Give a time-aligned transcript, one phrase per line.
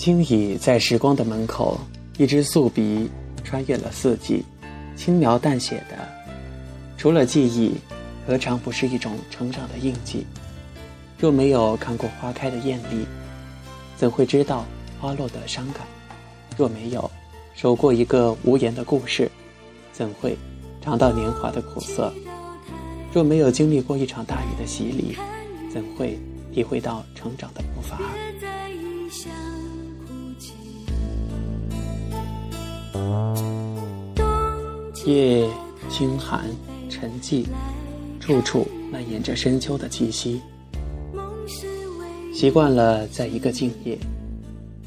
[0.00, 1.78] 轻倚在时光的门口，
[2.16, 3.10] 一支素笔
[3.44, 4.42] 穿越了四季，
[4.96, 6.08] 轻描淡写的，
[6.96, 7.74] 除了记忆，
[8.26, 10.24] 何尝不是一种成长的印记？
[11.18, 13.04] 若没有看过花开的艳丽，
[13.94, 14.64] 怎会知道
[14.98, 15.86] 花落的伤感？
[16.56, 17.10] 若没有
[17.54, 19.30] 守过一个无言的故事，
[19.92, 20.34] 怎会
[20.80, 22.10] 尝到年华的苦涩？
[23.12, 25.14] 若没有经历过一场大雨的洗礼，
[25.70, 26.18] 怎会
[26.54, 27.98] 体会到成长的步伐？
[35.06, 35.48] 夜
[35.88, 36.44] 清寒
[36.88, 37.44] 沉寂，
[38.20, 40.40] 处处蔓延着深秋的气息。
[42.32, 43.98] 习惯了在一个静夜，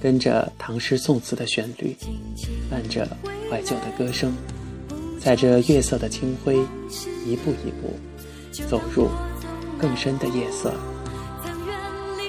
[0.01, 1.95] 跟着唐诗宋词的旋律，
[2.69, 3.05] 伴着
[3.49, 4.33] 怀旧的歌声，
[5.19, 6.55] 踩着月色的清辉，
[7.25, 7.93] 一步一步
[8.67, 9.09] 走入
[9.77, 10.73] 更深的夜色。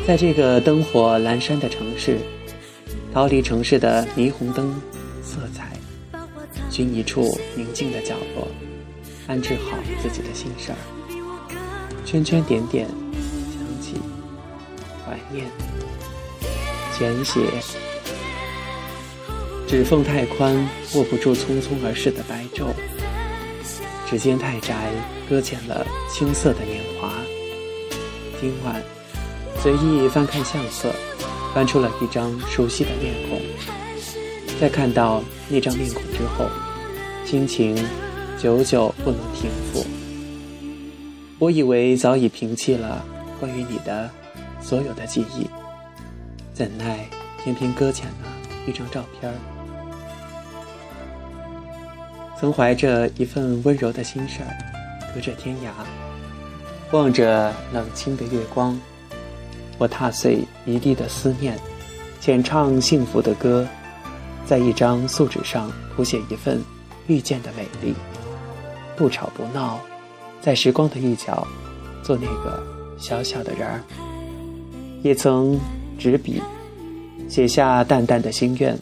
[0.07, 2.19] 在这个灯火阑珊的城市，
[3.13, 4.75] 逃离城市的霓虹灯。
[6.75, 8.49] 寻一处宁静的角落，
[9.29, 10.79] 安置好自己的心事儿。
[12.05, 13.95] 圈圈点点，想起，
[15.07, 15.47] 怀念。
[16.99, 17.43] 简写。
[19.69, 22.65] 指缝太宽，握不住匆匆而逝的白昼；
[24.11, 24.91] 指尖太窄，
[25.31, 27.13] 搁浅了青涩的年华。
[28.41, 28.83] 今晚，
[29.63, 30.93] 随意翻看相册，
[31.55, 33.41] 翻出了一张熟悉的面孔。
[34.61, 36.49] 在看到那张面孔之后。
[37.25, 37.75] 心情
[38.39, 39.85] 久久不能平复。
[41.39, 43.03] 我以为早已平息了
[43.41, 44.11] 关于你的
[44.61, 45.49] 所有的记忆，
[46.53, 47.09] 怎奈
[47.43, 48.29] 偏偏搁浅了
[48.67, 49.33] 一张照片。
[52.39, 54.53] 曾怀着一份温柔的心事儿，
[55.15, 55.71] 隔着天涯，
[56.93, 58.79] 望着冷清的月光，
[59.79, 61.59] 我踏碎一地的思念，
[62.21, 63.67] 浅唱幸福的歌，
[64.47, 66.61] 在一张素纸上谱写一份。
[67.07, 67.93] 遇见的美丽，
[68.97, 69.79] 不吵不闹，
[70.41, 71.47] 在时光的一角，
[72.03, 72.63] 做那个
[72.97, 73.83] 小小的人儿。
[75.03, 75.61] 也曾
[75.99, 76.41] 执笔
[77.29, 78.75] 写下淡淡的心愿：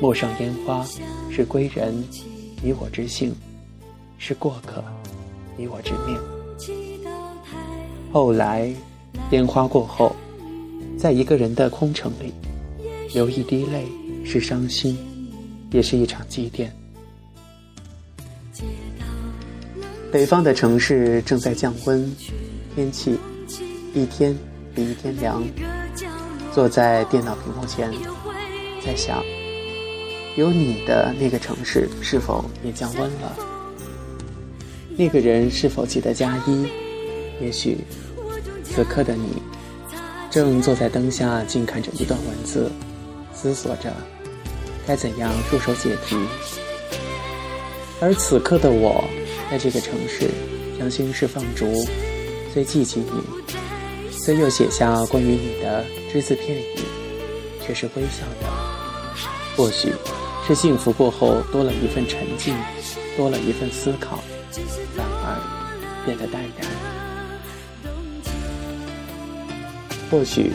[0.00, 0.82] 陌上烟花，
[1.30, 2.02] 是归人，
[2.62, 3.32] 你我之幸；
[4.16, 4.82] 是过客，
[5.58, 6.16] 你我之命。
[8.10, 8.74] 后来，
[9.30, 10.16] 烟花过后，
[10.96, 12.32] 在一个人的空城里，
[13.12, 13.86] 流一滴泪，
[14.24, 14.98] 是伤心，
[15.70, 16.68] 也是一场祭奠。
[20.10, 22.14] 北方的城市正在降温，
[22.74, 23.18] 天气
[23.94, 24.36] 一天
[24.74, 25.42] 比一天凉。
[26.52, 27.90] 坐在电脑屏幕前，
[28.84, 29.24] 在想，
[30.36, 33.36] 有你的那个城市是否也降温了？
[34.98, 36.66] 那个人是否记得加衣？
[37.40, 37.78] 也许，
[38.62, 39.42] 此刻的你，
[40.30, 42.70] 正坐在灯下静看着一段文字，
[43.42, 43.92] 思索着
[44.86, 46.16] 该怎样入手解题。
[48.00, 49.04] 而此刻的我。
[49.50, 50.30] 在这个城市，
[50.78, 51.84] 将心事放逐，
[52.54, 53.22] 虽记起你，
[54.10, 56.78] 虽又写下关于你的只字片语，
[57.60, 58.48] 却是微笑的。
[59.54, 59.92] 或许
[60.48, 62.56] 是幸福过后多了一份沉静，
[63.14, 64.20] 多了一份思考，
[64.96, 66.66] 反而变得淡然。
[70.10, 70.50] 或许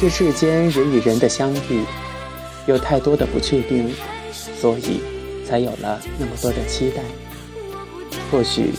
[0.00, 1.82] 这世间人与人的相遇，
[2.68, 3.92] 有太多的不确定，
[4.32, 5.00] 所以
[5.44, 7.02] 才有了那么多的期待。
[8.30, 8.70] 或许，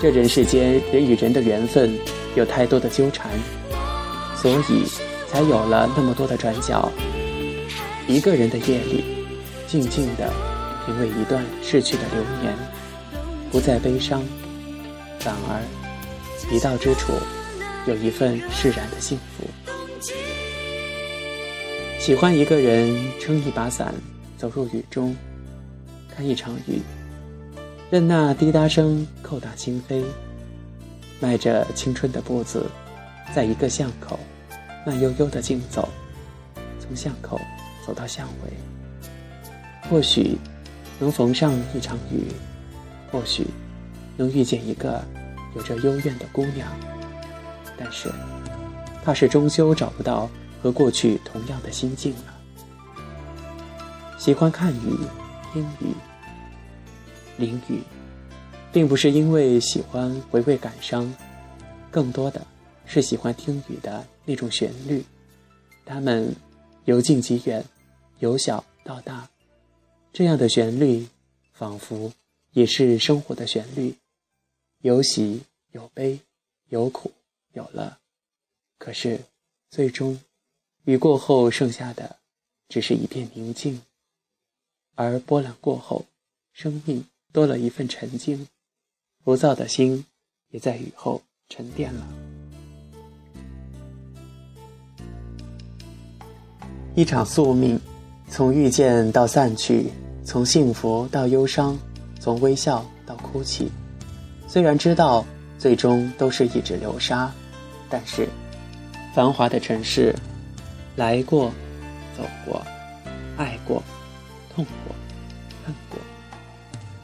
[0.00, 1.94] 这人世间人与人的缘分
[2.34, 3.30] 有太多的纠缠，
[4.34, 4.86] 所以
[5.30, 6.90] 才有了那么多的转角。
[8.08, 9.04] 一个人的夜里，
[9.66, 10.32] 静静的
[10.86, 12.54] 品味一段逝去的流年，
[13.50, 14.22] 不再悲伤，
[15.18, 15.60] 反而
[16.50, 17.12] 一到之处
[17.86, 19.46] 有一份释然的幸福。
[22.04, 23.94] 喜欢一个人撑一把伞，
[24.36, 25.16] 走入雨中，
[26.14, 26.82] 看一场雨。
[27.90, 30.04] 任那滴答声叩打心扉，
[31.18, 32.66] 迈着青春的步子，
[33.34, 34.20] 在一个巷口，
[34.84, 35.88] 慢悠悠的竞走，
[36.78, 37.40] 从巷口
[37.86, 38.52] 走到巷尾。
[39.88, 40.36] 或许
[40.98, 42.26] 能逢上一场雨，
[43.10, 43.46] 或许
[44.18, 45.02] 能遇见一个
[45.56, 46.68] 有着幽怨的姑娘，
[47.78, 48.10] 但是
[49.02, 50.28] 怕是终究找不到
[50.64, 52.40] 和过去同样的心境了。
[54.18, 54.96] 喜欢看雨，
[55.52, 55.92] 听雨。
[57.36, 57.82] 淋雨，
[58.72, 61.14] 并不是因为喜欢回味感伤，
[61.90, 62.46] 更多的
[62.86, 65.04] 是喜欢听雨的那种旋律。
[65.84, 66.34] 它们
[66.86, 67.62] 由近及远，
[68.20, 69.28] 由小到大，
[70.14, 71.06] 这样的旋律
[71.52, 72.10] 仿佛
[72.52, 73.94] 也是生活的旋律，
[74.80, 76.18] 有喜有悲，
[76.70, 77.12] 有苦
[77.52, 77.98] 有乐。
[78.78, 79.20] 可是，
[79.68, 80.18] 最终
[80.84, 82.16] 雨过后剩下的
[82.68, 83.80] 只是一片宁静，
[84.94, 86.04] 而波澜过后，
[86.52, 88.46] 生命多了一份沉静，
[89.24, 90.04] 浮躁的心
[90.50, 92.06] 也在雨后沉淀了。
[96.94, 97.80] 一场宿命，
[98.28, 99.90] 从遇见到散去，
[100.22, 101.78] 从幸福到忧伤，
[102.20, 103.70] 从微笑到哭泣。
[104.46, 105.24] 虽然知道
[105.58, 107.32] 最终都是一纸流沙，
[107.88, 108.28] 但是
[109.14, 110.14] 繁华的城市，
[110.96, 111.52] 来过，
[112.16, 112.62] 走过，
[113.36, 113.82] 爱过，
[114.54, 114.94] 痛过，
[115.64, 115.98] 恨过，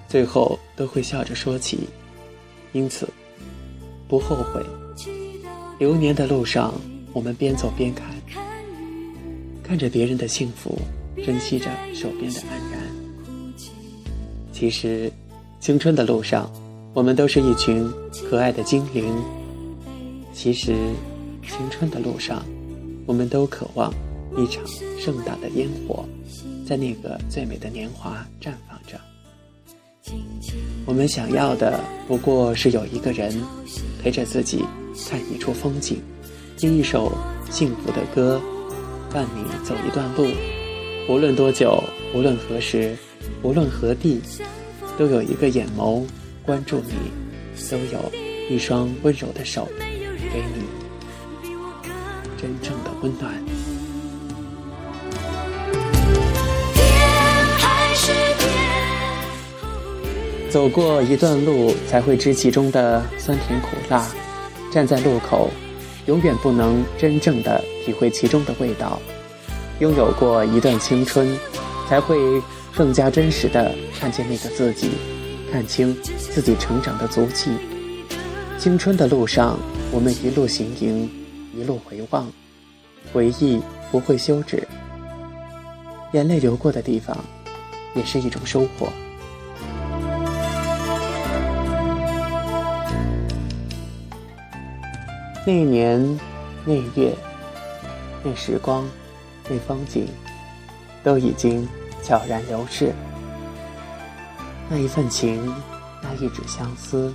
[0.09, 1.89] 最后都会笑着说起。
[2.73, 3.09] 因此，
[4.07, 4.65] 不后悔。
[5.79, 6.73] 流年的路上，
[7.13, 8.07] 我们边走边看。
[9.63, 10.79] 看着别人的幸福，
[11.25, 12.81] 珍惜着手边的安然。
[14.53, 15.11] 其实，
[15.59, 16.51] 青春的路上，
[16.93, 17.89] 我们都是一群
[18.29, 19.17] 可爱的精灵。
[20.33, 20.77] 其实，
[21.43, 22.45] 青春的路上，
[23.11, 23.93] 我们都渴望
[24.39, 24.65] 一场
[24.97, 26.05] 盛大的烟火，
[26.65, 29.01] 在那个最美的年华绽放着。
[30.87, 33.37] 我们想要的不过是有一个人
[34.01, 34.65] 陪着自己
[35.09, 36.01] 看一处风景，
[36.57, 37.11] 听一首
[37.51, 38.41] 幸福的歌。
[39.13, 40.29] 伴你走一段路，
[41.09, 41.83] 无论多久，
[42.15, 42.97] 无论何时，
[43.43, 44.21] 无论何地，
[44.97, 46.05] 都有一个眼眸
[46.47, 46.95] 关注你，
[47.69, 48.13] 都有
[48.49, 49.69] 一双温柔的手
[50.33, 50.63] 给你
[52.41, 53.35] 真正的温暖。
[60.49, 64.07] 走过一段路，才会知其中的酸甜苦辣。
[64.73, 65.51] 站在路口。
[66.07, 69.01] 永远不能真正的体会其中的味道。
[69.79, 71.39] 拥有过一段青春，
[71.89, 72.17] 才会
[72.75, 74.93] 更加真实的看见那个自己，
[75.53, 77.51] 看清自己成长的足迹。
[78.59, 79.57] 青春的路上，
[79.93, 81.09] 我们一路行迎，
[81.53, 82.31] 一路回望，
[83.13, 83.61] 回忆
[83.91, 84.67] 不会休止。
[86.13, 87.17] 眼泪流过的地方，
[87.95, 88.89] 也是一种收获。
[95.47, 96.21] 那一年，
[96.65, 97.15] 那一月，
[98.23, 98.87] 那时光，
[99.49, 100.07] 那风景，
[101.03, 101.67] 都已经
[102.03, 102.93] 悄然流逝。
[104.69, 105.53] 那一份情，
[106.03, 107.13] 那一纸相思，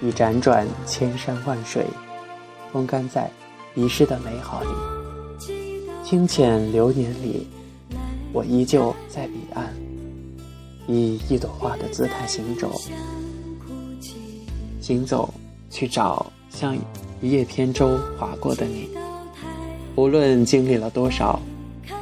[0.00, 1.86] 已辗转千山万水，
[2.72, 3.30] 风干在
[3.74, 4.68] 遗失的美好里。
[6.04, 7.46] 清浅流年里，
[8.32, 9.74] 我依旧在彼岸，
[10.86, 12.70] 以一朵花的姿态行走，
[14.80, 15.32] 行走
[15.70, 16.76] 去找像。
[17.22, 18.86] 一叶扁舟划过的你，
[19.94, 21.40] 无论经历了多少，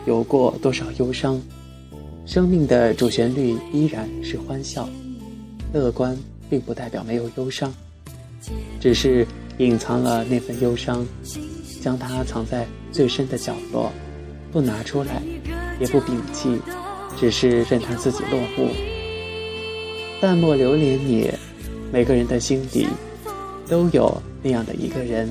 [0.05, 1.41] 有过多少忧伤，
[2.27, 4.89] 生命的主旋律依然是欢笑。
[5.73, 6.19] 乐观
[6.51, 7.73] 并不代表没有忧伤，
[8.81, 9.25] 只是
[9.59, 11.07] 隐藏了那份忧伤，
[11.83, 13.91] 将它藏在最深的角落，
[14.53, 15.21] 不拿出来，
[15.81, 16.61] 也不摒弃，
[17.19, 18.71] 只是任它自己落幕。
[20.21, 21.29] 淡漠流连你，
[21.93, 22.87] 每个人的心底
[23.69, 24.23] 都有。
[24.45, 25.29] 那样的一个人，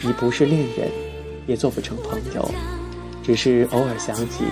[0.00, 0.90] 你不是恋人，
[1.46, 2.50] 也做不成朋友，
[3.22, 4.44] 只是偶尔想起，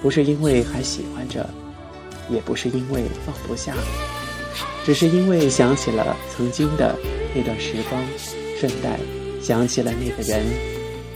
[0.00, 1.48] 不是因为还喜欢着，
[2.30, 3.74] 也不是因为放不下，
[4.84, 6.96] 只是因为想起了曾经的
[7.34, 8.00] 那段时光，
[8.56, 9.00] 顺带
[9.42, 10.46] 想起了那个人，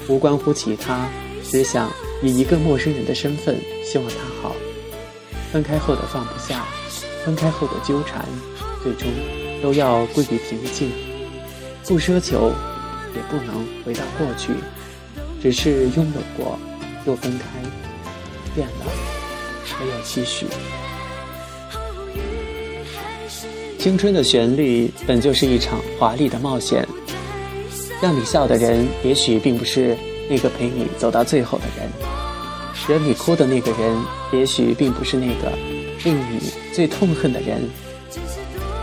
[0.09, 1.09] 无关乎其他，
[1.45, 1.90] 只想
[2.23, 4.54] 以一个陌生人的身份希望他好。
[5.52, 6.66] 分开后的放不下，
[7.25, 8.25] 分开后的纠缠，
[8.83, 9.09] 最终
[9.62, 10.90] 都要归于平静。
[11.85, 12.52] 不奢求，
[13.14, 14.52] 也不能回到过去，
[15.40, 16.59] 只是拥有过，
[17.06, 17.45] 又分开，
[18.56, 18.87] 变了，
[19.80, 20.47] 没有期许。
[23.78, 26.85] 青春的旋律本就是一场华丽的冒险，
[28.00, 29.97] 让你笑的人，也许并不是
[30.29, 31.88] 那个陪你走到最后的人；
[32.87, 33.97] 惹你哭的那个人，
[34.33, 35.50] 也许并不是那个
[36.05, 37.62] 令你最痛恨的人。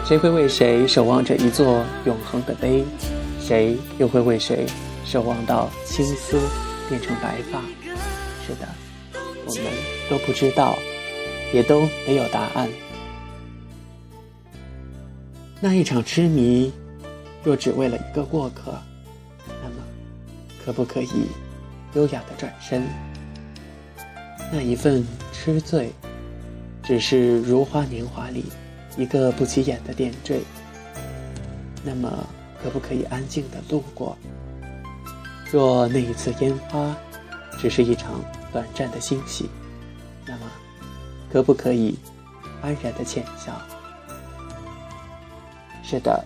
[0.06, 2.84] 谁会为谁守望着一座永恒的碑？
[3.40, 4.66] 谁又会为谁
[5.06, 6.40] 守望到青丝
[6.90, 7.62] 变成白发？
[8.46, 8.68] 是的，
[9.46, 9.64] 我们
[10.10, 10.76] 都不知道，
[11.54, 12.68] 也都没有答案。
[15.62, 16.74] 那一场痴迷，
[17.44, 18.74] 若只为了一个过客，
[20.66, 21.28] 可不可以
[21.94, 22.84] 优雅的转身？
[24.52, 25.92] 那一份痴醉，
[26.84, 28.46] 只是如花年华里。
[28.96, 30.40] 一个不起眼的点缀，
[31.84, 32.28] 那么
[32.62, 34.16] 可不可以安静的度过？
[35.52, 36.96] 若那一次烟花
[37.58, 39.50] 只是一场短暂的欣喜，
[40.28, 40.42] 那么
[41.32, 41.98] 可不可以
[42.62, 43.60] 安然的浅笑？
[45.82, 46.24] 是的，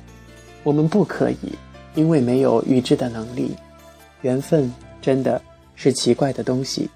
[0.62, 1.54] 我们不可以，
[1.96, 3.56] 因为没有预知的能力。
[4.22, 4.72] 缘分
[5.02, 5.42] 真的
[5.76, 6.90] 是奇怪的东西，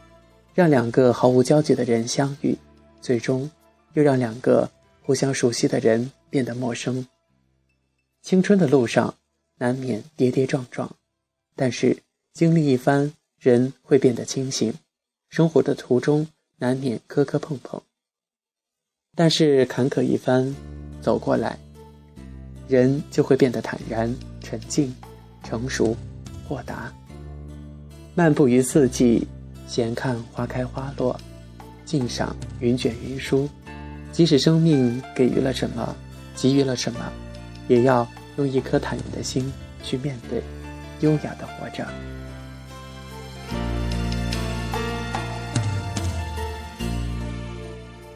[0.53, 2.57] 让两个毫无交集的人相遇，
[3.01, 3.49] 最终
[3.93, 4.69] 又让两个
[5.01, 7.05] 互相熟悉的人变得陌生。
[8.21, 9.15] 青春的路上
[9.57, 10.95] 难免跌跌撞撞，
[11.55, 11.97] 但是
[12.33, 14.73] 经历一番，人会变得清醒。
[15.29, 17.81] 生活的途中难免磕磕碰碰，
[19.15, 20.53] 但是坎坷一番
[21.01, 21.57] 走过来，
[22.67, 24.93] 人就会变得坦然、沉静、
[25.43, 25.95] 成熟、
[26.47, 26.93] 豁达。
[28.21, 29.27] 漫步于四季，
[29.67, 31.19] 闲看花开花落，
[31.83, 33.49] 静赏云卷云舒。
[34.11, 35.95] 即使生命给予了什么，
[36.35, 36.99] 给予了什么，
[37.67, 39.51] 也要用一颗坦然的心
[39.81, 40.43] 去面对，
[40.99, 41.83] 优雅的活着。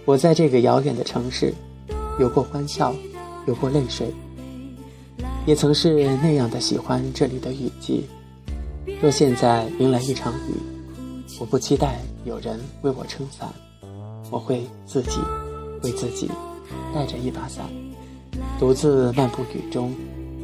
[0.05, 1.51] 我在这个遥远的城市，
[2.19, 2.93] 有过欢笑，
[3.47, 4.13] 有过泪水，
[5.47, 8.05] 也曾是那样的喜欢这里的雨季。
[9.01, 10.55] 若现在迎来一场雨，
[11.39, 13.47] 我不期待有人为我撑伞，
[14.31, 15.19] 我会自己
[15.83, 16.31] 为自己
[16.93, 17.65] 带着一把伞，
[18.57, 19.93] 独自漫步雨中，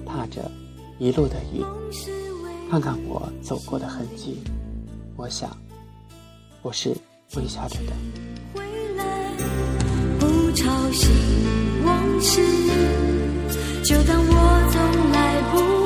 [0.05, 0.51] 踏着
[0.99, 1.63] 一路的雨，
[2.69, 4.37] 看看我走过的痕迹，
[5.15, 5.49] 我想，
[6.61, 6.89] 我是
[7.35, 7.93] 微笑着的。
[10.19, 11.09] 不吵醒
[11.85, 12.41] 往事，
[13.83, 15.80] 就当我从来不。